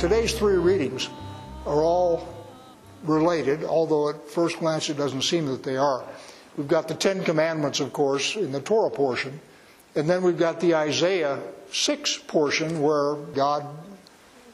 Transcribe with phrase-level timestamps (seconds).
[0.00, 1.10] Today's three readings
[1.66, 2.26] are all
[3.04, 6.02] related, although at first glance it doesn't seem that they are.
[6.56, 9.38] We've got the Ten Commandments, of course, in the Torah portion,
[9.94, 11.38] and then we've got the Isaiah
[11.70, 13.66] 6 portion where God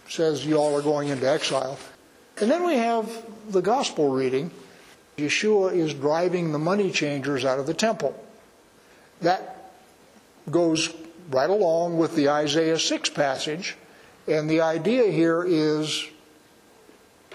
[0.08, 1.78] says, You all are going into exile.
[2.40, 3.08] And then we have
[3.48, 4.50] the Gospel reading.
[5.16, 8.20] Yeshua is driving the money changers out of the temple.
[9.20, 9.70] That
[10.50, 10.92] goes
[11.30, 13.76] right along with the Isaiah 6 passage,
[14.28, 16.06] and the idea here is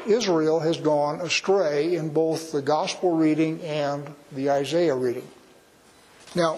[0.05, 5.27] Israel has gone astray in both the gospel reading and the Isaiah reading.
[6.36, 6.58] Now,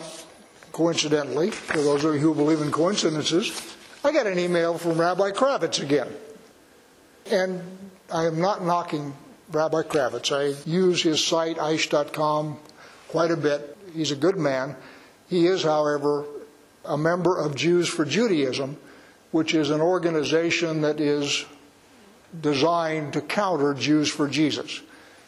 [0.71, 5.31] coincidentally, for those of you who believe in coincidences, I got an email from Rabbi
[5.31, 6.09] Kravitz again.
[7.31, 7.61] And
[8.11, 9.13] I am not knocking
[9.51, 10.31] Rabbi Kravitz.
[10.31, 12.57] I use his site, aish.com,
[13.07, 13.77] quite a bit.
[13.93, 14.75] He's a good man.
[15.29, 16.25] He is, however,
[16.85, 18.77] a member of Jews for Judaism,
[19.33, 21.43] which is an organization that is
[22.39, 24.81] designed to counter Jews for Jesus.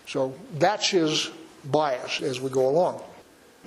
[0.08, 1.30] So that's his
[1.66, 3.02] bias as we go along.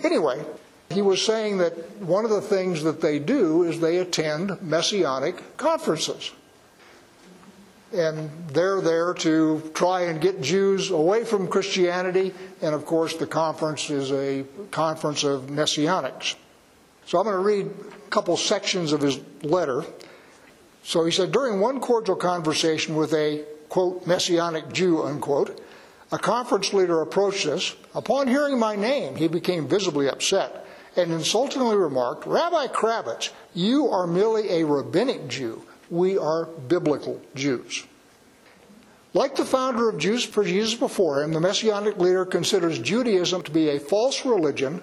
[0.04, 0.44] Anyway,
[0.90, 5.56] he was saying that one of the things that they do is they attend messianic
[5.56, 6.30] conferences.
[7.92, 13.26] And they're there to try and get Jews away from Christianity, and of course, the
[13.26, 16.36] conference is a conference of messianics.
[17.06, 19.84] So I'm going to read a couple sections of his letter.
[20.88, 25.60] So he said, during one cordial conversation with a, quote, messianic Jew, unquote,
[26.10, 27.76] a conference leader approached us.
[27.94, 30.64] Upon hearing my name, he became visibly upset
[30.96, 35.62] and insultingly remarked, Rabbi Kravitz, you are merely a rabbinic Jew.
[35.90, 37.84] We are biblical Jews.
[39.12, 43.50] Like the founder of Jews for Jesus before him, the messianic leader considers Judaism to
[43.50, 44.80] be a false religion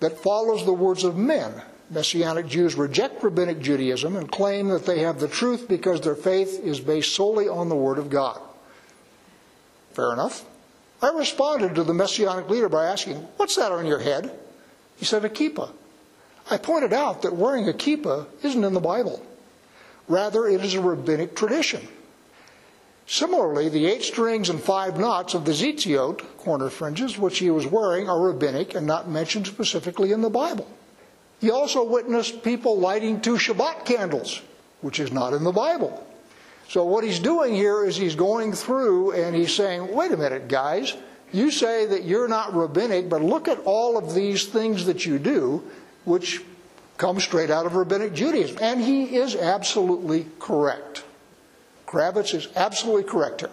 [0.00, 1.62] that follows the words of men.
[1.90, 6.60] Messianic Jews reject rabbinic Judaism and claim that they have the truth because their faith
[6.62, 8.40] is based solely on the Word of God.
[9.92, 10.44] Fair enough.
[11.00, 14.30] I responded to the Messianic leader by asking, What's that on your head?
[14.96, 15.70] He said, A kippah.
[16.50, 19.24] I pointed out that wearing a kippah isn't in the Bible.
[20.08, 21.86] Rather, it is a rabbinic tradition.
[23.06, 27.66] Similarly, the eight strings and five knots of the tzitziot, corner fringes, which he was
[27.66, 30.68] wearing, are rabbinic and not mentioned specifically in the Bible.
[31.40, 34.42] He also witnessed people lighting two Shabbat candles,
[34.80, 36.04] which is not in the Bible.
[36.68, 40.48] So, what he's doing here is he's going through and he's saying, wait a minute,
[40.48, 40.94] guys,
[41.32, 45.18] you say that you're not rabbinic, but look at all of these things that you
[45.18, 45.62] do,
[46.04, 46.42] which
[46.98, 48.58] come straight out of rabbinic Judaism.
[48.60, 51.04] And he is absolutely correct.
[51.86, 53.50] Kravitz is absolutely correct here.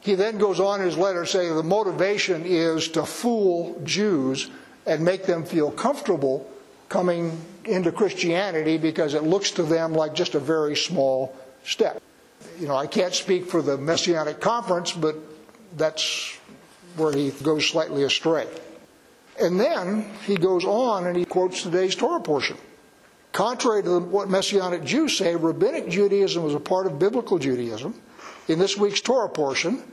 [0.00, 4.50] He then goes on in his letter saying the motivation is to fool Jews
[4.86, 6.50] and make them feel comfortable
[6.90, 11.34] coming into Christianity because it looks to them like just a very small
[11.64, 12.02] step.
[12.58, 15.16] You know, I can't speak for the Messianic Conference, but
[15.78, 16.36] that's
[16.96, 18.46] where he goes slightly astray.
[19.40, 22.58] And then he goes on and he quotes today's Torah portion.
[23.32, 27.94] Contrary to what Messianic Jews say, Rabbinic Judaism was a part of biblical Judaism.
[28.48, 29.84] In this week's Torah portion,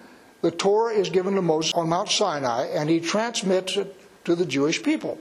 [0.41, 4.45] the Torah is given to Moses on Mount Sinai, and he transmits it to the
[4.45, 5.19] Jewish people.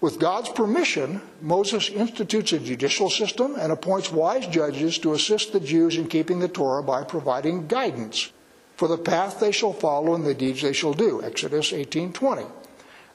[0.00, 5.60] With God's permission, Moses institutes a judicial system and appoints wise judges to assist the
[5.60, 8.32] Jews in keeping the Torah by providing guidance
[8.80, 11.22] for the path they shall follow and the deeds they shall do.
[11.22, 12.46] Exodus 18:20.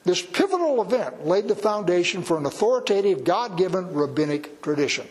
[0.04, 5.08] This pivotal event laid the foundation for an authoritative, God given rabbinic tradition.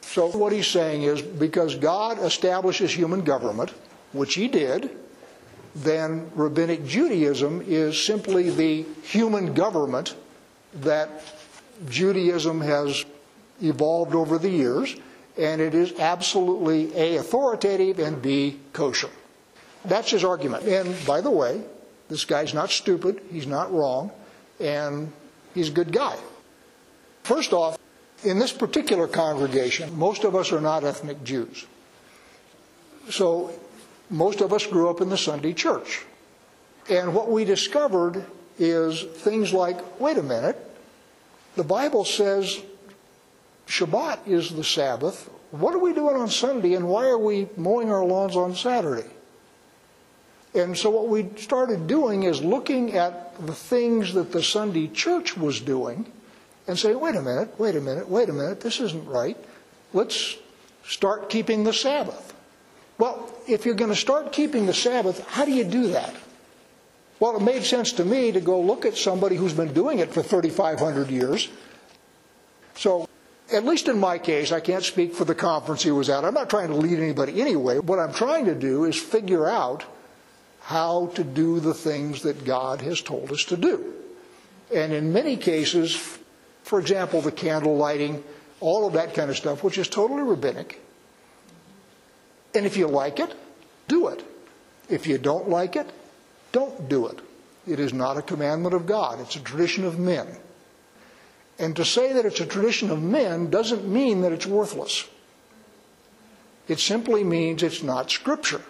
[0.00, 3.72] So, what he's saying is because God establishes human government,
[4.14, 4.88] which he did,
[5.74, 10.14] then rabbinic Judaism is simply the human government
[10.76, 11.08] that
[11.88, 13.04] Judaism has
[13.62, 14.94] evolved over the years,
[15.38, 19.10] and it is absolutely A, authoritative, and B, kosher.
[19.84, 20.64] That's his argument.
[20.64, 21.62] And by the way,
[22.08, 24.10] this guy's not stupid, he's not wrong,
[24.60, 25.12] and
[25.54, 26.16] he's a good guy.
[27.22, 27.78] First off,
[28.22, 31.66] in this particular congregation, most of us are not ethnic Jews.
[33.10, 33.52] So
[34.10, 36.04] most of us grew up in the Sunday church.
[36.88, 38.24] And what we discovered
[38.58, 40.58] is things like wait a minute,
[41.56, 42.60] the Bible says
[43.66, 45.30] Shabbat is the Sabbath.
[45.50, 49.08] What are we doing on Sunday and why are we mowing our lawns on Saturday?
[50.54, 55.36] And so what we started doing is looking at the things that the Sunday church
[55.36, 56.06] was doing
[56.66, 59.36] and say, wait a minute, wait a minute, wait a minute, this isn't right.
[59.92, 60.36] Let's
[60.84, 62.34] start keeping the Sabbath.
[62.98, 66.14] Well, if you're going to start keeping the Sabbath, how do you do that?
[67.24, 70.12] Well, it made sense to me to go look at somebody who's been doing it
[70.12, 71.48] for 3,500 years.
[72.74, 73.08] So
[73.50, 76.22] at least in my case, I can't speak for the conference he was at.
[76.22, 77.78] I'm not trying to lead anybody anyway.
[77.78, 79.84] What I'm trying to do is figure out
[80.60, 83.94] how to do the things that God has told us to do.
[84.74, 85.96] And in many cases,
[86.62, 88.22] for example, the candle lighting,
[88.60, 90.78] all of that kind of stuff, which is totally rabbinic.
[92.54, 93.34] And if you like it,
[93.88, 94.22] do it.
[94.90, 95.90] If you don't like it,
[96.54, 97.18] don't do it.
[97.66, 100.26] It is not a commandment of God, it's a tradition of men.
[101.58, 105.06] And to say that it's a tradition of men doesn't mean that it's worthless.
[106.66, 108.62] It simply means it's not scripture.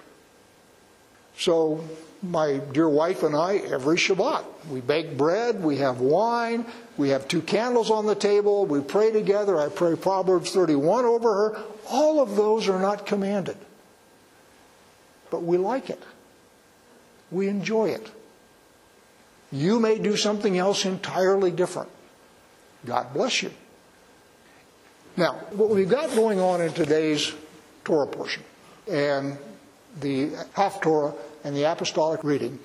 [1.36, 1.84] So,
[2.22, 6.64] my dear wife and I, every Shabbat, we bake bread, we have wine,
[6.96, 9.60] we have two candles on the table, we pray together.
[9.60, 11.62] I pray Proverbs 31 over her.
[11.90, 13.56] All of those are not commanded.
[15.30, 16.02] But we like it,
[17.30, 18.10] we enjoy it.
[19.50, 21.90] You may do something else entirely different.
[22.84, 23.50] God bless you.
[25.16, 27.32] Now, what we've got going on in today's
[27.84, 28.42] Torah portion
[28.90, 29.38] and
[30.00, 32.58] the Haftorah and the apostolic reading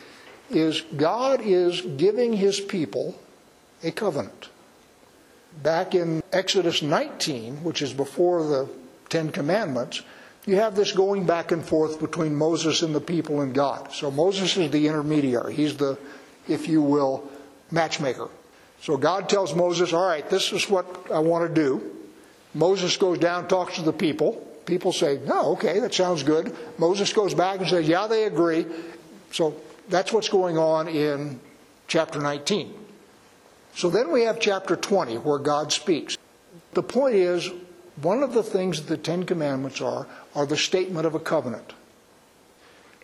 [0.50, 3.20] is God is giving his people
[3.84, 4.50] a covenant.
[5.62, 8.70] Back in Exodus 19, which is before the
[9.10, 10.02] Ten Commandments,
[10.46, 13.92] you have this going back and forth between Moses and the people and God.
[13.94, 15.54] So Moses is the intermediary.
[15.54, 15.98] He's the,
[16.48, 17.30] if you will,
[17.72, 18.30] matchmaker.
[18.82, 21.96] So God tells Moses, All right, this is what I want to do.
[22.54, 24.34] Moses goes down, talks to the people.
[24.66, 26.56] People say, No, okay, that sounds good.
[26.78, 28.66] Moses goes back and says, Yeah, they agree.
[29.32, 29.56] So
[29.90, 31.40] that's what's going on in
[31.88, 32.74] chapter 19.
[33.76, 36.18] So then we have chapter 20 where God speaks.
[36.74, 37.50] The point is,
[38.02, 41.74] one of the things that the Ten Commandments are, are the statement of a covenant.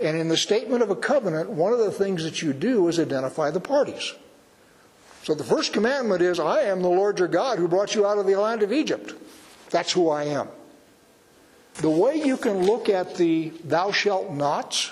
[0.02, 3.00] And in the statement of a covenant, one of the things that you do is
[3.00, 4.14] identify the parties.
[5.24, 8.18] So the first commandment is, I am the Lord your God who brought you out
[8.18, 9.14] of the land of Egypt.
[9.72, 10.50] That's who I am.
[11.76, 14.92] The way you can look at the thou shalt nots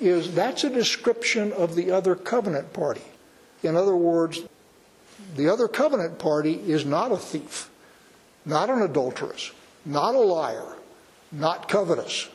[0.00, 3.02] is that's a description of the other covenant party.
[3.62, 4.40] In other words,
[5.36, 7.70] the other covenant party is not a thief,
[8.44, 9.52] not an adulteress,
[9.84, 10.76] not a liar,
[11.32, 12.28] not covetous.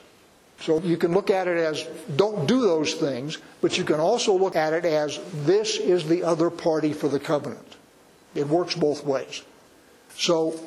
[0.61, 1.83] So you can look at it as
[2.15, 6.23] don't do those things, but you can also look at it as this is the
[6.23, 7.75] other party for the covenant.
[8.35, 9.41] It works both ways.
[10.15, 10.59] So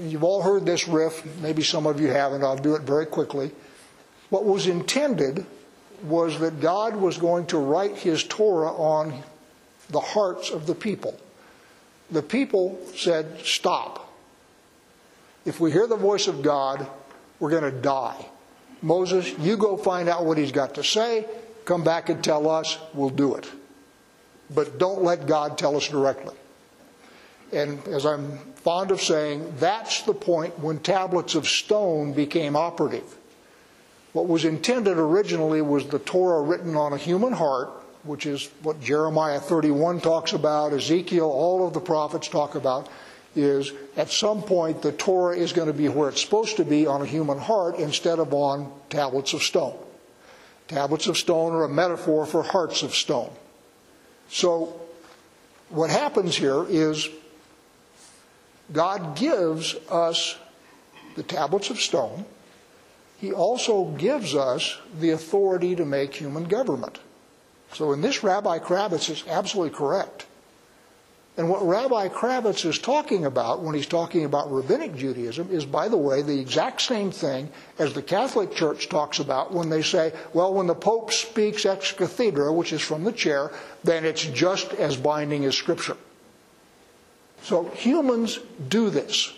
[0.00, 3.50] you've all heard this riff, maybe some of you haven't, I'll do it very quickly.
[4.30, 5.44] What was intended
[6.04, 9.22] was that God was going to write his Torah on
[9.90, 11.18] the hearts of the people.
[12.10, 14.05] The people said, Stop.
[15.46, 16.86] If we hear the voice of God,
[17.38, 18.26] we're going to die.
[18.82, 21.24] Moses, you go find out what he's got to say,
[21.64, 23.48] come back and tell us, we'll do it.
[24.52, 26.34] But don't let God tell us directly.
[27.52, 33.16] And as I'm fond of saying, that's the point when tablets of stone became operative.
[34.12, 37.70] What was intended originally was the Torah written on a human heart,
[38.02, 42.88] which is what Jeremiah 31 talks about, Ezekiel, all of the prophets talk about
[43.36, 46.86] is at some point the Torah is going to be where it's supposed to be
[46.86, 49.78] on a human heart instead of on tablets of stone.
[50.68, 53.30] Tablets of stone are a metaphor for hearts of stone.
[54.28, 54.80] So
[55.68, 57.08] what happens here is
[58.72, 60.36] God gives us
[61.14, 62.24] the tablets of stone.
[63.18, 66.98] He also gives us the authority to make human government.
[67.72, 70.26] So in this, Rabbi Kravitz is absolutely correct.
[71.36, 75.86] And what Rabbi Kravitz is talking about when he's talking about rabbinic Judaism is, by
[75.88, 80.14] the way, the exact same thing as the Catholic Church talks about when they say,
[80.32, 83.50] well, when the Pope speaks ex cathedra, which is from the chair,
[83.84, 85.98] then it's just as binding as Scripture.
[87.42, 88.38] So humans
[88.68, 89.34] do this.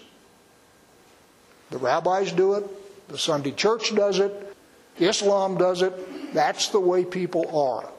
[1.70, 4.56] The rabbis do it, the Sunday church does it,
[4.98, 6.32] Islam does it.
[6.32, 7.90] That's the way people are.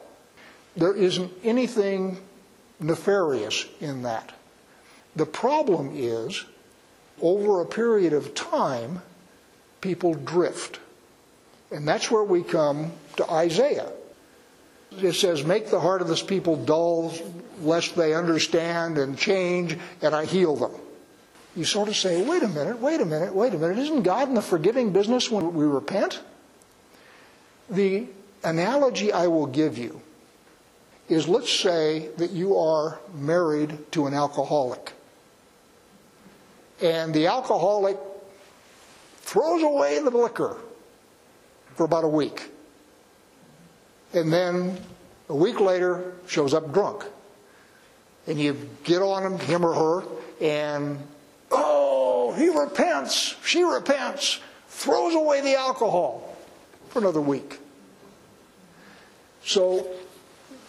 [0.76, 2.18] There isn't anything
[2.80, 4.32] nefarious in that.
[5.16, 6.44] The problem is,
[7.20, 9.02] over a period of time,
[9.80, 10.80] people drift.
[11.70, 13.92] And that's where we come to Isaiah.
[14.90, 17.12] It says, Make the heart of this people dull,
[17.60, 20.72] lest they understand and change, and I heal them.
[21.54, 23.78] You sort of say, Wait a minute, wait a minute, wait a minute.
[23.78, 26.20] Isn't God in the forgiving business when we repent?
[27.68, 28.06] The
[28.42, 30.00] analogy I will give you
[31.10, 34.92] is let's say that you are married to an alcoholic.
[36.80, 37.98] And the alcoholic
[39.16, 40.56] throws away the liquor
[41.74, 42.50] for about a week.
[44.14, 44.78] And then
[45.28, 47.04] a week later shows up drunk.
[48.26, 50.08] And you get on him, him or her,
[50.40, 50.98] and
[51.50, 56.36] Oh, he repents, she repents, throws away the alcohol
[56.90, 57.58] for another week.
[59.44, 59.86] So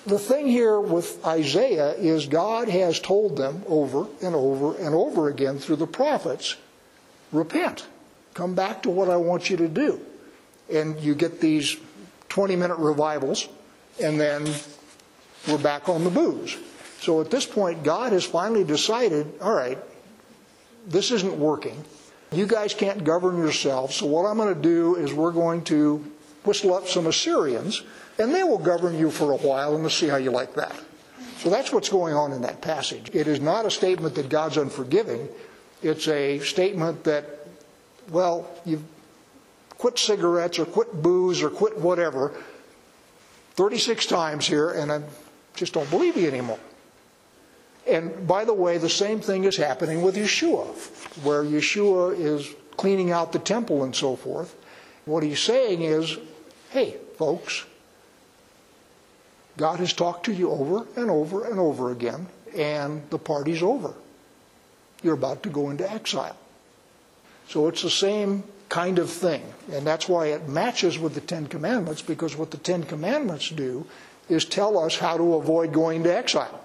[0.05, 5.29] the thing here with Isaiah is God has told them over and over and over
[5.29, 6.55] again through the prophets
[7.31, 7.88] repent,
[8.34, 10.01] come back to what I want you to do.
[10.74, 11.77] And you get these
[12.29, 13.48] 20 minute revivals,
[14.01, 14.50] and then
[15.48, 16.58] we're back on the booze.
[17.01, 19.77] So at this point, God has finally decided all right,
[20.88, 21.84] this isn't working.
[22.31, 26.05] You guys can't govern yourselves, so what I'm going to do is we're going to
[26.46, 27.84] whistle up some Assyrians,
[28.20, 30.75] and they will govern you for a while, and we'll see how you like that.
[31.38, 33.10] So that's what's going on in that passage.
[33.13, 35.27] It is not a statement that God's unforgiving.
[35.82, 37.25] It's a statement that,
[38.12, 38.84] well, you've
[39.77, 42.36] quit cigarettes or quit booze or quit whatever
[43.56, 45.01] 36 times here, and I
[45.56, 46.60] just don't believe you anymore.
[47.88, 50.68] And by the way, the same thing is happening with Yeshua,
[51.24, 54.56] where Yeshua is cleaning out the temple and so forth.
[55.06, 56.18] What he's saying is,
[56.70, 57.65] hey, folks,
[59.58, 63.93] God has talked to you over and over and over again, and the party's over.
[65.03, 66.36] You're about to go into exile.
[67.48, 69.43] So it's the same kind of thing.
[69.72, 73.86] And that's why it matches with the Ten Commandments, because what the Ten Commandments do
[74.29, 76.62] is tell us how to avoid going to exile.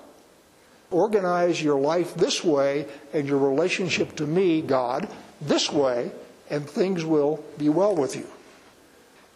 [0.90, 5.09] Organize your life this way and your relationship to me, God,
[5.40, 6.12] this way,
[6.49, 8.26] and things will be well with you.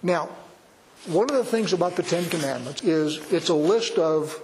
[0.03, 0.29] Now,
[1.07, 4.41] one of the things about the Ten Commandments is it's a list of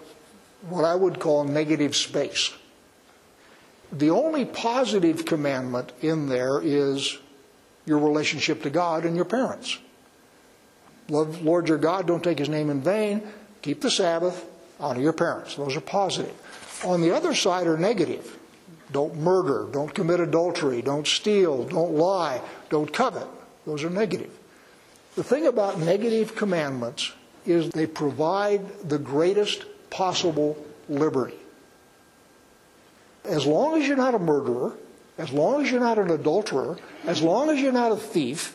[0.68, 2.52] what I would call negative space.
[3.92, 7.18] The only positive commandment in there is
[7.84, 9.78] your relationship to God and your parents.
[11.08, 13.22] Love Lord your God, don't take his name in vain,
[13.62, 14.44] keep the Sabbath,
[14.80, 15.54] honor your parents.
[15.54, 16.34] Those are positive.
[16.84, 18.38] On the other side are negative.
[18.92, 23.26] Don't murder, don't commit adultery, don't steal, don't lie, don't covet.
[23.64, 24.30] Those are negative.
[25.16, 27.12] The thing about negative commandments
[27.46, 31.38] is they provide the greatest possible liberty.
[33.24, 34.74] As long as you're not a murderer,
[35.16, 38.54] as long as you're not an adulterer, as long as you're not a thief,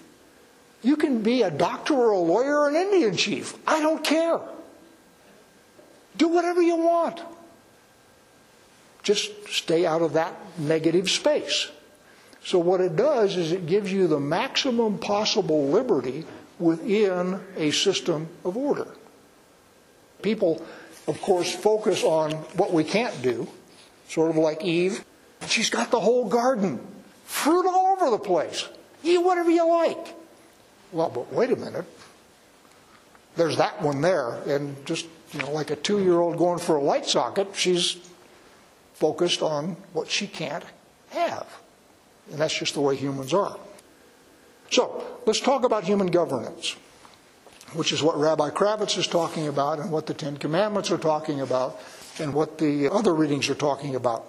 [0.84, 3.56] you can be a doctor or a lawyer or an Indian chief.
[3.68, 4.40] I don't care.
[6.16, 7.22] Do whatever you want.
[9.02, 11.72] Just stay out of that negative space.
[12.44, 16.26] So, what it does is it gives you the maximum possible liberty
[16.62, 18.88] within a system of order.
[20.22, 20.66] People,
[21.08, 23.48] of course, focus on what we can't do,
[24.08, 25.04] sort of like Eve.
[25.48, 26.80] She's got the whole garden,
[27.26, 28.68] fruit all over the place.
[29.04, 30.16] Eat whatever you like.
[30.92, 31.86] Well, but wait a minute.
[33.36, 37.06] There's that one there, and just you know, like a two-year-old going for a light
[37.06, 37.98] socket, she's
[38.94, 40.64] focused on what she can't
[41.10, 41.48] have,
[42.30, 43.58] and that's just the way humans are.
[44.72, 46.78] So let's talk about human governance,
[47.74, 51.42] which is what Rabbi Kravitz is talking about, and what the Ten Commandments are talking
[51.42, 51.80] about,
[52.20, 54.26] and what the other readings are talking about.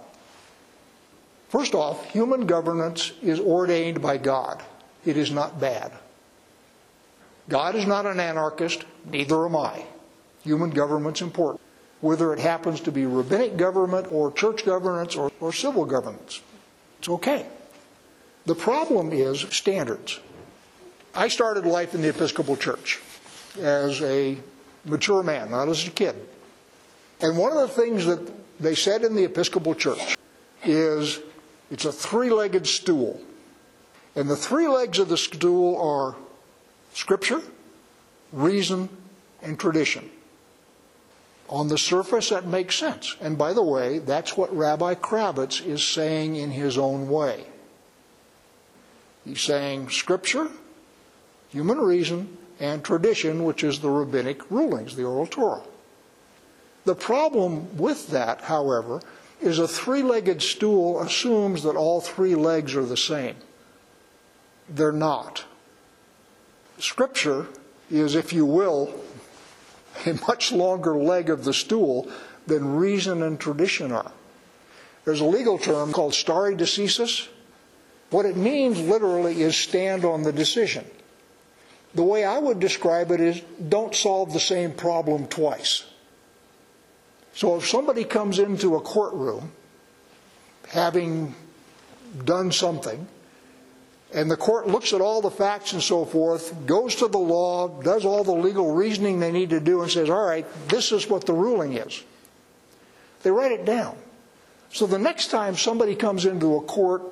[1.49, 4.63] First off, human governance is ordained by God.
[5.05, 5.93] It is not bad.
[7.49, 9.85] God is not an anarchist, neither am I.
[10.43, 11.61] Human government's important,
[12.01, 16.41] whether it happens to be rabbinic government or church governance or, or civil governance.
[16.99, 17.47] It's okay.
[18.47, 20.19] The problem is standards.
[21.15, 23.01] I started life in the Episcopal Church
[23.61, 24.39] as a
[24.85, 26.17] mature man, not as a kid.
[27.21, 30.17] And one of the things that they said in the Episcopal Church
[30.65, 31.21] is
[31.71, 33.21] it's a three legged stool.
[34.17, 36.17] And the three legs of the stool are
[36.95, 37.43] Scripture,
[38.33, 38.89] reason,
[39.43, 40.11] and tradition.
[41.49, 43.17] On the surface, that makes sense.
[43.21, 47.45] And by the way, that's what Rabbi Kravitz is saying in his own way.
[49.25, 50.49] He's saying Scripture,
[51.53, 55.63] human reason, and tradition, which is the rabbinic rulings, the oral Torah.
[56.85, 59.01] The problem with that, however,
[59.41, 63.37] is a three legged stool assumes that all three legs are the same.
[64.69, 65.45] They're not.
[66.79, 67.47] Scripture
[67.91, 68.95] is, if you will,
[70.07, 72.11] a much longer leg of the stool
[72.47, 74.13] than reason and tradition are.
[75.05, 77.29] There's a legal term called stare decisis.
[78.11, 80.85] What it means literally is stand on the decision.
[81.95, 85.85] The way I would describe it is don't solve the same problem twice.
[87.35, 89.53] So if somebody comes into a courtroom
[90.69, 91.35] having
[92.25, 93.07] done something,
[94.15, 97.69] and the court looks at all the facts and so forth, goes to the law,
[97.83, 101.09] does all the legal reasoning they need to do, and says, All right, this is
[101.09, 102.03] what the ruling is.
[103.23, 103.97] They write it down.
[104.71, 107.03] So the next time somebody comes into a court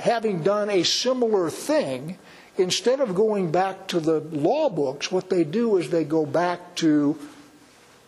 [0.00, 2.18] having done a similar thing,
[2.58, 6.74] instead of going back to the law books, what they do is they go back
[6.76, 7.18] to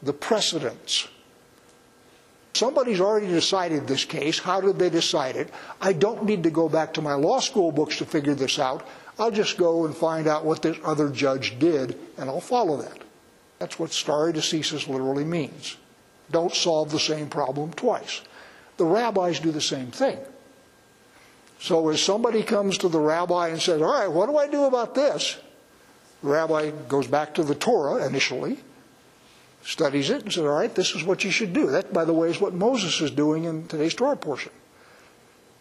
[0.03, 1.09] the precedents.
[2.55, 4.39] Somebody's already decided this case.
[4.39, 5.51] How did they decide it?
[5.81, 8.87] I don't need to go back to my law school books to figure this out.
[9.19, 12.99] I'll just go and find out what this other judge did, and I'll follow that.
[13.59, 15.77] That's what stare decisis literally means.
[16.31, 18.23] Don't solve the same problem twice.
[18.79, 20.19] The rabbis do the same thing.
[21.61, 24.65] So as somebody comes to the rabbi and says, All right, what do I do
[24.65, 25.39] about this?
[26.23, 28.59] The rabbi goes back to the Torah initially,
[29.63, 31.67] studies it, and says, All right, this is what you should do.
[31.67, 34.53] That, by the way, is what Moses is doing in today's Torah portion.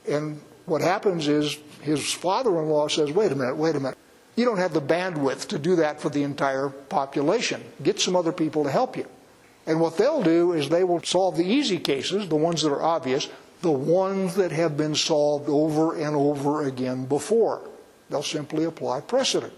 [0.07, 3.97] And what happens is his father in law says, Wait a minute, wait a minute.
[4.37, 7.61] You don't have the bandwidth to do that for the entire population.
[7.83, 9.05] Get some other people to help you.
[9.67, 12.81] And what they'll do is they will solve the easy cases, the ones that are
[12.81, 13.27] obvious,
[13.61, 17.61] the ones that have been solved over and over again before.
[18.09, 19.53] They'll simply apply precedent.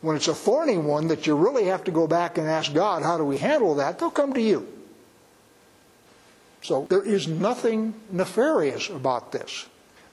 [0.00, 3.02] When it's a thorny one that you really have to go back and ask God,
[3.02, 3.98] how do we handle that?
[3.98, 4.66] They'll come to you.
[6.62, 9.66] So there is nothing nefarious about this.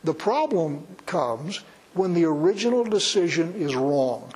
[0.04, 1.62] The problem comes
[1.94, 4.34] when the original decision is wrong.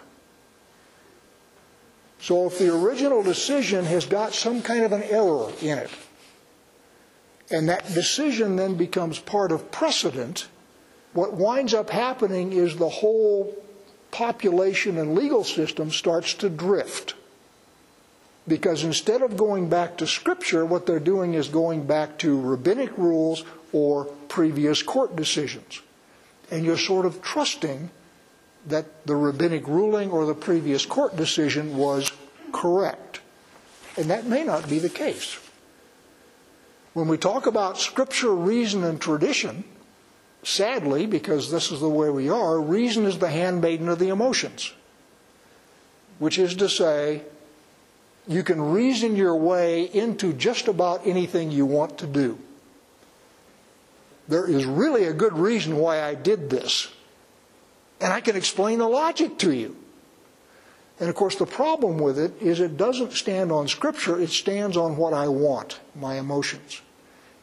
[2.19, 5.89] So if the original decision has got some kind of an error in it,
[7.49, 10.47] and that decision then becomes part of precedent,
[11.13, 13.55] what winds up happening is the whole
[14.11, 17.15] population and legal system starts to drift.
[18.47, 22.97] Because instead of going back to Scripture, what they're doing is going back to rabbinic
[22.97, 25.81] rules or previous court decisions.
[26.51, 27.89] And you're sort of trusting
[28.67, 32.11] that the rabbinic ruling or the previous court decision was
[32.51, 33.21] correct.
[33.97, 35.37] And that may not be the case.
[36.93, 39.63] When we talk about scripture, reason, and tradition,
[40.43, 44.73] sadly, because this is the way we are, reason is the handmaiden of the emotions.
[46.19, 47.23] Which is to say,
[48.27, 52.37] you can reason your way into just about anything you want to do.
[54.27, 56.87] There is really a good reason why I did this.
[57.99, 59.75] And I can explain the logic to you.
[60.99, 64.77] And of course, the problem with it is it doesn't stand on Scripture, it stands
[64.77, 66.81] on what I want, my emotions.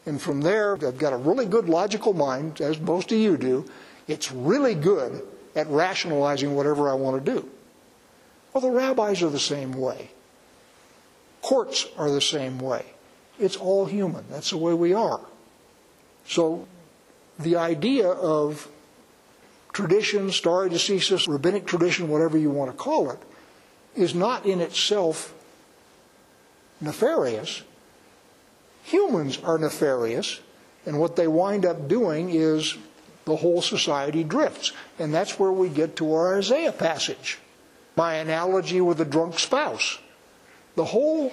[0.05, 3.69] And from there, I've got a really good logical mind, as most of you do.
[4.07, 5.21] It's really good
[5.55, 7.49] at rationalizing whatever I want to do.
[8.53, 10.11] Well, the rabbis are the same way.
[11.41, 12.85] Courts are the same way.
[13.39, 14.25] It's all human.
[14.29, 15.21] That's the way we are.
[16.25, 16.67] So
[17.39, 18.67] the idea of
[19.73, 23.19] tradition, stare decisis, rabbinic tradition, whatever you want to call it,
[23.95, 25.33] is not in itself
[26.79, 27.63] nefarious.
[28.83, 30.39] Humans are nefarious,
[30.85, 32.77] and what they wind up doing is
[33.25, 34.73] the whole society drifts.
[34.99, 37.37] And that's where we get to our Isaiah passage.
[37.95, 39.99] My analogy with a drunk spouse.
[40.75, 41.31] The whole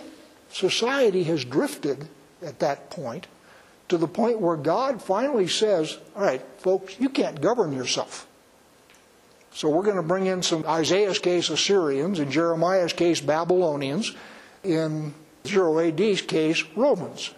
[0.51, 2.09] society has drifted
[2.43, 3.27] at that point
[3.89, 8.28] to the point where God finally says, All right, folks, you can't govern yourself.
[9.59, 14.15] So we're going to bring in some Isaiah's case Assyrians, in Jeremiah's case Babylonians,
[14.63, 15.13] in
[15.49, 17.35] 0 AD's case Romans.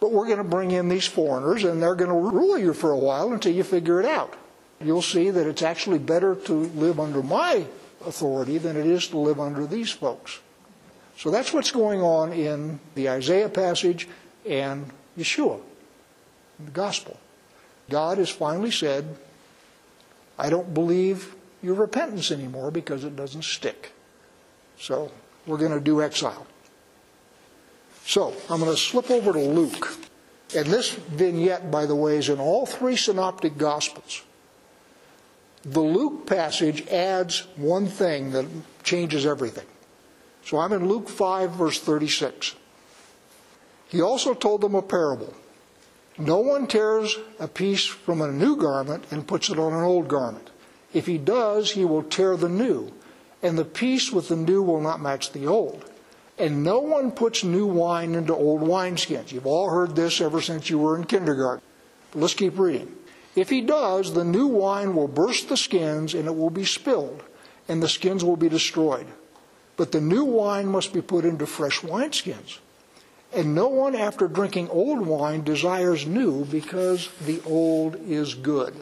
[0.00, 2.90] But we're going to bring in these foreigners and they're going to rule you for
[2.90, 4.34] a while until you figure it out.
[4.82, 7.64] You'll see that it's actually better to live under my
[8.04, 10.40] authority than it is to live under these folks.
[11.16, 14.08] So that's what's going on in the Isaiah passage
[14.46, 15.58] and Yeshua,
[16.58, 17.18] in the gospel.
[17.88, 19.16] God has finally said,
[20.38, 23.92] I don't believe your repentance anymore because it doesn't stick.
[24.78, 25.10] So
[25.46, 26.46] we're going to do exile.
[28.04, 29.96] So I'm going to slip over to Luke.
[30.54, 34.22] And this vignette, by the way, is in all three synoptic gospels.
[35.64, 38.46] The Luke passage adds one thing that
[38.82, 39.66] changes everything.
[40.44, 42.54] So I'm in Luke 5, verse 36.
[43.88, 45.32] He also told them a parable.
[46.18, 50.06] No one tears a piece from a new garment and puts it on an old
[50.06, 50.50] garment.
[50.92, 52.92] If he does, he will tear the new,
[53.42, 55.90] and the piece with the new will not match the old.
[56.38, 59.32] And no one puts new wine into old wineskins.
[59.32, 61.62] You've all heard this ever since you were in kindergarten.
[62.12, 62.94] But let's keep reading.
[63.34, 67.24] If he does, the new wine will burst the skins and it will be spilled,
[67.66, 69.06] and the skins will be destroyed.
[69.76, 72.58] But the new wine must be put into fresh wineskins.
[73.34, 78.74] And no one, after drinking old wine, desires new because the old is good.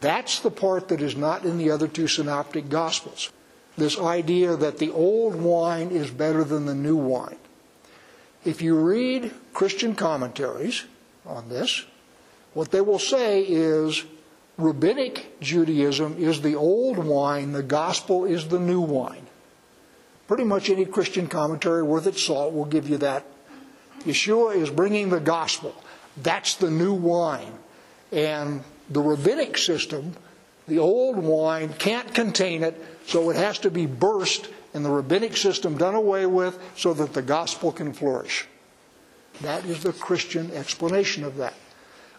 [0.00, 3.30] That's the part that is not in the other two synoptic gospels.
[3.76, 7.38] This idea that the old wine is better than the new wine.
[8.44, 10.84] If you read Christian commentaries
[11.24, 11.86] on this,
[12.54, 14.04] what they will say is
[14.58, 19.26] Rabbinic Judaism is the old wine, the gospel is the new wine.
[20.26, 23.24] Pretty much any Christian commentary worth its salt will give you that.
[24.04, 25.74] Yeshua is bringing the gospel.
[26.16, 27.52] That's the new wine.
[28.10, 30.14] And the rabbinic system,
[30.68, 35.36] the old wine, can't contain it, so it has to be burst and the rabbinic
[35.36, 38.46] system done away with so that the gospel can flourish.
[39.40, 41.54] That is the Christian explanation of that.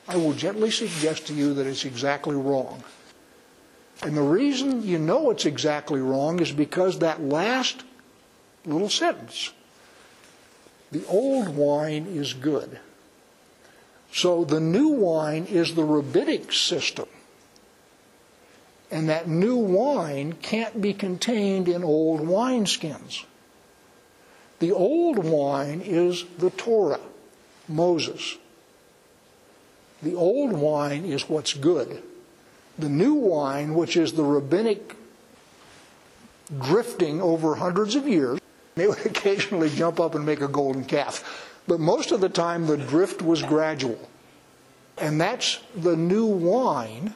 [0.08, 2.84] I will gently suggest to you that it's exactly wrong.
[4.02, 7.84] And the reason you know it's exactly wrong is because that last
[8.66, 9.52] little sentence
[10.94, 12.80] the old wine is good.
[14.12, 17.08] So the new wine is the rabbinic system.
[18.92, 23.26] And that new wine can't be contained in old wineskins.
[24.60, 27.00] The old wine is the Torah,
[27.68, 28.38] Moses.
[30.04, 32.04] The old wine is what's good.
[32.78, 34.96] The new wine, which is the rabbinic
[36.60, 38.40] drifting over hundreds of years,
[38.76, 41.50] they would occasionally jump up and make a golden calf.
[41.68, 44.10] But most of the time, the drift was gradual.
[44.98, 47.14] And that's the new wine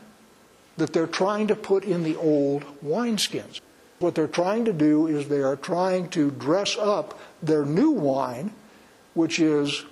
[0.78, 3.60] that they're trying to put in the old wineskins.
[4.00, 8.52] What they're trying to do is they are trying to dress up their new wine,
[9.16, 9.86] which is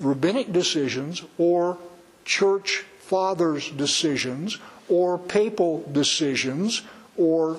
[0.00, 1.78] rabbinic decisions or
[2.24, 6.82] church fathers' decisions or papal decisions
[7.16, 7.58] or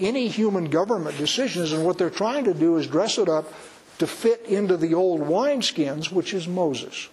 [0.00, 1.72] any human government decisions.
[1.72, 3.52] And what they're trying to do is dress it up
[3.98, 7.08] to fit into the old wineskins, which is Moses.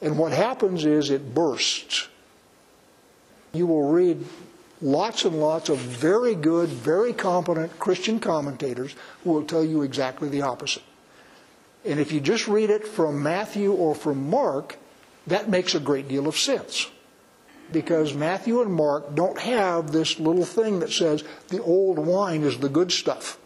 [0.00, 2.08] And what happens is it bursts.
[3.52, 4.24] You will read
[4.80, 10.28] lots and lots of very good, very competent Christian commentators who will tell you exactly
[10.28, 10.82] the opposite.
[11.84, 14.76] And if you just read it from Matthew or from Mark,
[15.26, 16.88] that makes a great deal of sense.
[17.70, 22.58] Because Matthew and Mark don't have this little thing that says the old wine is
[22.58, 23.38] the good stuff.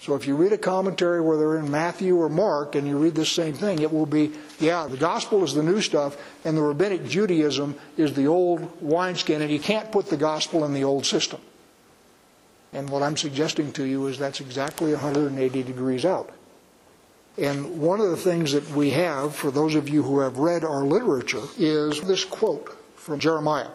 [0.00, 3.16] So if you read a commentary where they're in Matthew or Mark and you read
[3.16, 6.62] this same thing, it will be, yeah, the gospel is the new stuff and the
[6.62, 11.04] rabbinic Judaism is the old wineskin and you can't put the gospel in the old
[11.04, 11.40] system.
[12.72, 16.30] And what I'm suggesting to you is that's exactly 180 degrees out.
[17.36, 20.64] And one of the things that we have, for those of you who have read
[20.64, 22.76] our literature, is this quote
[23.08, 23.70] from Jeremiah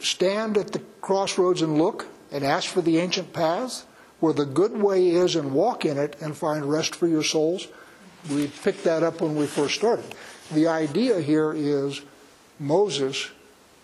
[0.00, 3.84] Stand at the crossroads and look and ask for the ancient paths
[4.20, 7.68] where the good way is and walk in it and find rest for your souls.
[8.30, 10.04] We picked that up when we first started.
[10.52, 12.00] The idea here is
[12.58, 13.30] Moses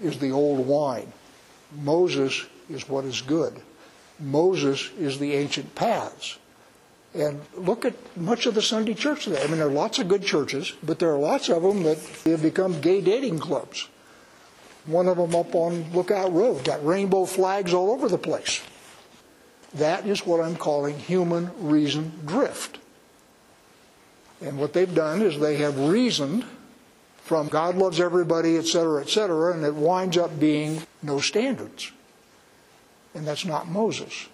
[0.00, 1.12] is the old wine.
[1.80, 3.61] Moses is what is good.
[4.18, 6.38] Moses is the ancient paths.
[7.14, 9.42] And look at much of the Sunday church today.
[9.42, 11.98] I mean, there are lots of good churches, but there are lots of them that
[12.24, 13.88] have become gay dating clubs.
[14.88, 18.62] One of them up on Lookout Road got rainbow flags all over the place.
[19.74, 22.79] That is what I'm calling human reason drift.
[24.40, 26.46] And what they've done is they have reasoned
[27.22, 31.92] from God loves everybody, et cetera, et cetera, and it winds up being no standards.
[33.14, 34.29] And that's not Moses.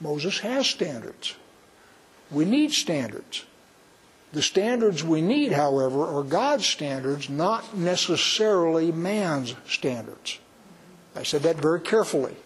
[0.00, 1.36] Moses has standards.
[2.32, 3.44] We need standards.
[4.32, 10.38] The standards we need, however, are God's standards, not necessarily man's standards.
[11.16, 12.36] I said that very carefully.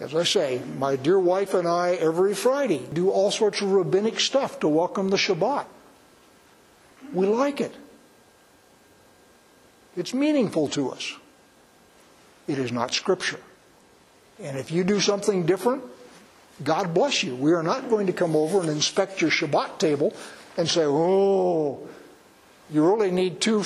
[0.00, 4.18] As I say, my dear wife and I every Friday do all sorts of rabbinic
[4.18, 5.66] stuff to welcome the Shabbat.
[7.12, 7.74] We like it.
[9.96, 11.14] It's meaningful to us.
[12.48, 13.40] It is not Scripture.
[14.42, 15.84] And if you do something different,
[16.64, 17.36] God bless you.
[17.36, 20.14] We are not going to come over and inspect your Shabbat table
[20.60, 21.88] and say, oh,
[22.70, 23.64] you really need two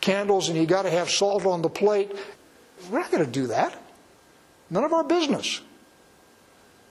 [0.00, 2.12] candles and you got to have salt on the plate.
[2.88, 3.76] We're not going to do that.
[4.70, 5.60] None of our business.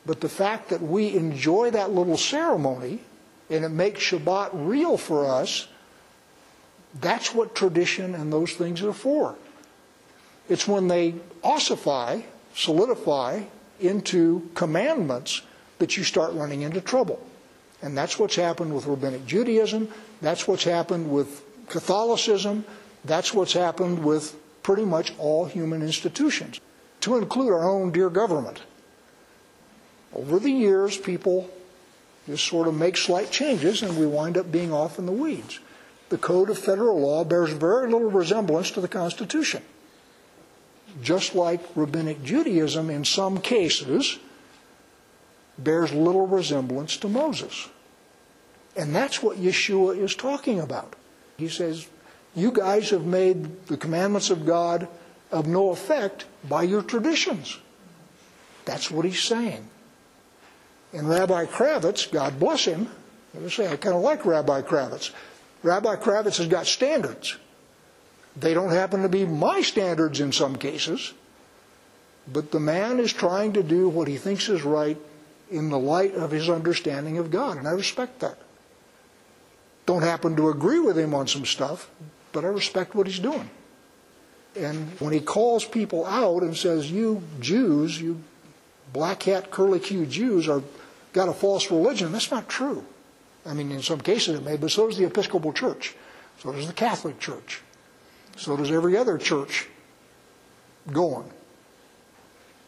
[0.05, 2.99] But the fact that we enjoy that little ceremony
[3.49, 5.67] and it makes Shabbat real for us,
[6.99, 9.35] that's what tradition and those things are for.
[10.49, 12.21] It's when they ossify,
[12.53, 13.43] solidify
[13.79, 15.41] into commandments
[15.79, 17.25] that you start running into trouble.
[17.81, 19.89] And that's what's happened with Rabbinic Judaism.
[20.21, 22.65] That's what's happened with Catholicism.
[23.05, 26.59] That's what's happened with pretty much all human institutions,
[27.01, 28.59] to include our own dear government.
[30.13, 31.49] Over the years, people
[32.25, 35.59] just sort of make slight changes and we wind up being off in the weeds.
[36.09, 39.63] The Code of Federal Law bears very little resemblance to the Constitution.
[41.01, 44.19] Just like Rabbinic Judaism, in some cases,
[45.57, 47.69] bears little resemblance to Moses.
[48.75, 50.95] And that's what Yeshua is talking about.
[51.37, 51.87] He says,
[52.35, 54.87] You guys have made the commandments of God
[55.31, 57.57] of no effect by your traditions.
[58.65, 59.67] That's what he's saying.
[60.93, 62.89] And Rabbi Kravitz, God bless him,
[63.35, 65.11] I say I kind of like Rabbi Kravitz.
[65.63, 67.37] Rabbi Kravitz has got standards.
[68.35, 71.13] They don't happen to be my standards in some cases,
[72.31, 74.97] but the man is trying to do what he thinks is right
[75.49, 78.37] in the light of his understanding of God, and I respect that.
[79.85, 81.89] Don't happen to agree with him on some stuff,
[82.33, 83.49] but I respect what he's doing.
[84.55, 88.21] And when he calls people out and says, You Jews, you
[88.91, 90.63] black hat, curly Q Jews, are
[91.13, 92.83] got a false religion, that's not true.
[93.45, 95.95] I mean, in some cases it may, but so does the Episcopal Church.
[96.39, 97.61] So does the Catholic Church.
[98.35, 99.67] So does every other church
[100.91, 101.29] going.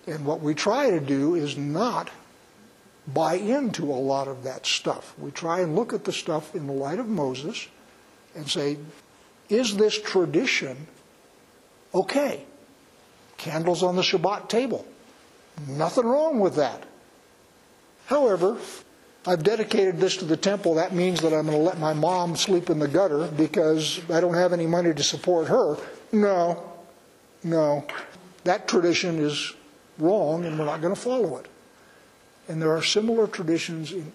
[0.07, 2.09] And what we try to do is not
[3.13, 5.13] buy into a lot of that stuff.
[5.17, 7.67] We try and look at the stuff in the light of Moses
[8.35, 8.77] and say,
[9.49, 10.87] is this tradition
[11.93, 12.45] okay?
[13.37, 14.85] Candles on the Shabbat table.
[15.67, 16.83] Nothing wrong with that.
[18.05, 18.57] However,
[19.25, 20.75] I've dedicated this to the temple.
[20.75, 24.19] That means that I'm going to let my mom sleep in the gutter because I
[24.21, 25.77] don't have any money to support her.
[26.11, 26.63] No,
[27.43, 27.85] no.
[28.45, 29.53] That tradition is
[29.97, 31.47] wrong and we're not going to follow it.
[32.49, 34.11] And there are similar traditions in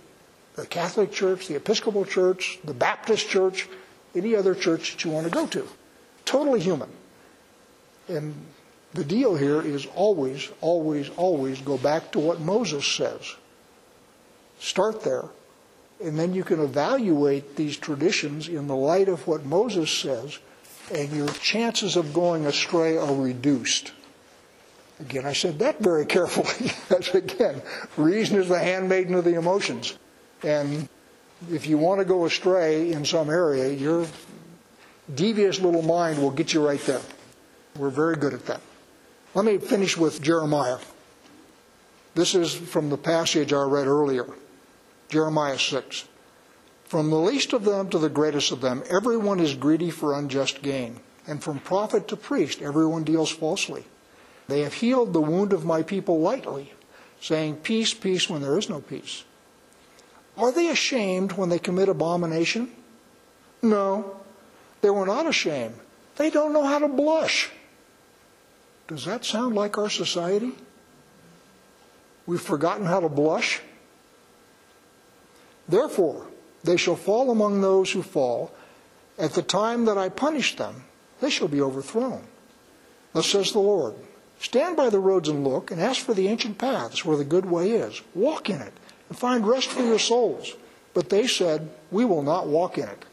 [0.56, 3.68] the Catholic Church, the Episcopal Church, the Baptist Church,
[4.14, 5.66] any other church that you want to go to.
[6.24, 6.90] Totally human.
[8.08, 8.34] And
[8.92, 13.34] the deal here is always, always, always go back to what Moses says.
[14.58, 15.24] Start there.
[16.02, 20.38] And then you can evaluate these traditions in the light of what Moses says,
[20.92, 23.92] and your chances of going astray are reduced.
[25.00, 26.70] Again, I said that very carefully.
[26.88, 27.62] That's again,
[27.96, 29.98] reason is the handmaiden of the emotions.
[30.42, 30.88] And
[31.50, 34.06] if you want to go astray in some area, your
[35.14, 37.00] devious little mind will get you right there.
[37.76, 38.60] We're very good at that.
[39.34, 40.78] Let me finish with Jeremiah.
[42.14, 44.26] This is from the passage I read earlier
[45.08, 46.08] Jeremiah 6.
[46.84, 50.62] From the least of them to the greatest of them, everyone is greedy for unjust
[50.62, 51.00] gain.
[51.26, 53.84] And from prophet to priest, everyone deals falsely.
[54.48, 56.72] They have healed the wound of my people lightly,
[57.20, 59.24] saying, Peace, peace, when there is no peace.
[60.36, 62.70] Are they ashamed when they commit abomination?
[63.62, 64.16] No,
[64.82, 65.76] they were not ashamed.
[66.16, 67.50] They don't know how to blush.
[68.86, 70.52] Does that sound like our society?
[72.26, 73.60] We've forgotten how to blush?
[75.68, 76.26] Therefore,
[76.62, 78.52] they shall fall among those who fall.
[79.18, 80.84] At the time that I punish them,
[81.20, 82.24] they shall be overthrown.
[83.12, 83.94] Thus says the Lord
[84.44, 87.46] Stand by the roads and look, and ask for the ancient paths where the good
[87.46, 88.02] way is.
[88.14, 88.74] Walk in it,
[89.08, 90.52] and find rest for your souls.
[90.92, 93.06] But they said, We will not walk in it.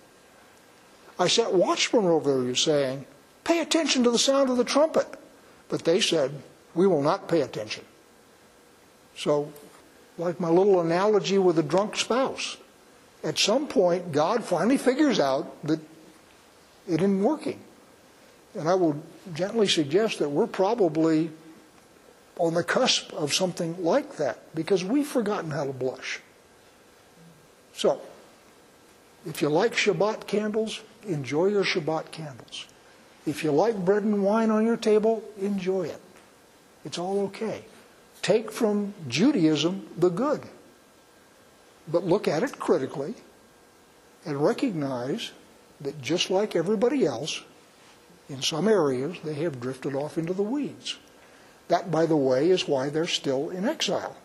[1.18, 3.06] I set watchmen over you, saying,
[3.46, 5.08] Pay attention to the sound of the trumpet.
[5.70, 6.34] But they said,
[6.76, 7.86] We will not pay attention.
[9.16, 9.54] So,
[10.18, 12.58] like my little analogy with a drunk spouse,
[13.24, 15.80] at some point, God finally figures out that
[16.90, 17.62] it isn't working.
[18.58, 19.02] And I will
[19.34, 21.32] gently suggest that we're probably
[22.38, 26.20] on the cusp of something like that because we've forgotten how to blush.
[27.74, 28.02] So,
[29.26, 32.66] if you like Shabbat candles, enjoy your Shabbat candles.
[33.26, 36.02] If you like bread and wine on your table, enjoy it.
[36.84, 37.64] It's all okay.
[38.22, 40.42] Take from Judaism the good,
[41.88, 43.14] but look at it critically
[44.26, 45.32] and recognize
[45.82, 47.42] that just like everybody else,
[48.32, 50.98] in some areas they have drifted off into the weeds.
[51.68, 54.16] That, by the way, is why they're still in exile.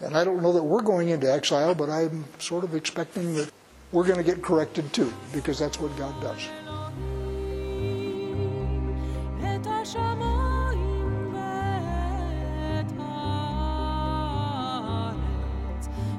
[0.00, 3.50] And I don't know that we're going into exile, but I'm sort of expecting that
[3.92, 6.48] we're going to get corrected too, because that's what God does.